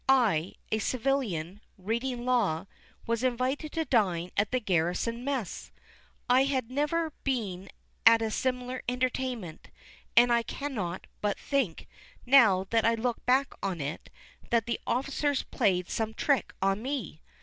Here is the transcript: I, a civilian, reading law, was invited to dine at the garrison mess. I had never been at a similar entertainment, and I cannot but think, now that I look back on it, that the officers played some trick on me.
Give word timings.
I, 0.09 0.55
a 0.71 0.79
civilian, 0.79 1.61
reading 1.77 2.25
law, 2.25 2.65
was 3.05 3.21
invited 3.23 3.71
to 3.73 3.85
dine 3.85 4.31
at 4.35 4.49
the 4.49 4.59
garrison 4.59 5.23
mess. 5.23 5.71
I 6.27 6.45
had 6.45 6.71
never 6.71 7.11
been 7.23 7.69
at 8.03 8.19
a 8.19 8.31
similar 8.31 8.81
entertainment, 8.89 9.67
and 10.17 10.33
I 10.33 10.41
cannot 10.41 11.05
but 11.21 11.37
think, 11.37 11.85
now 12.25 12.65
that 12.71 12.83
I 12.83 12.95
look 12.95 13.23
back 13.27 13.53
on 13.61 13.79
it, 13.79 14.09
that 14.49 14.65
the 14.65 14.79
officers 14.87 15.43
played 15.43 15.87
some 15.87 16.15
trick 16.15 16.51
on 16.63 16.81
me. 16.81 17.21